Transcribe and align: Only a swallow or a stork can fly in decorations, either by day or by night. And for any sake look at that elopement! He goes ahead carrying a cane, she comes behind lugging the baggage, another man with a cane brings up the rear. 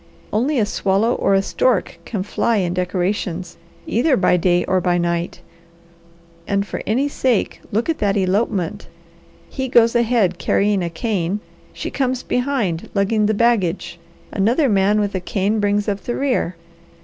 Only 0.33 0.57
a 0.57 0.65
swallow 0.65 1.13
or 1.13 1.35
a 1.35 1.43
stork 1.43 1.99
can 2.05 2.23
fly 2.23 2.55
in 2.57 2.73
decorations, 2.73 3.57
either 3.85 4.17
by 4.17 4.35
day 4.35 4.65
or 4.65 4.81
by 4.81 4.97
night. 4.97 5.41
And 6.47 6.65
for 6.65 6.81
any 6.87 7.07
sake 7.07 7.61
look 7.71 7.87
at 7.87 7.99
that 7.99 8.17
elopement! 8.17 8.87
He 9.47 9.67
goes 9.67 9.95
ahead 9.95 10.39
carrying 10.39 10.81
a 10.81 10.89
cane, 10.89 11.39
she 11.71 11.91
comes 11.91 12.23
behind 12.23 12.89
lugging 12.95 13.27
the 13.27 13.35
baggage, 13.35 13.99
another 14.31 14.67
man 14.69 14.99
with 14.99 15.13
a 15.13 15.19
cane 15.21 15.59
brings 15.59 15.87
up 15.87 16.01
the 16.01 16.15
rear. 16.15 16.55